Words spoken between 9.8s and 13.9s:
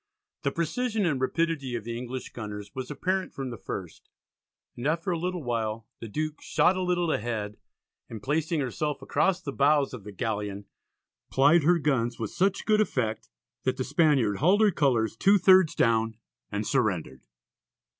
of the galleon, plied her guns with such good effect that the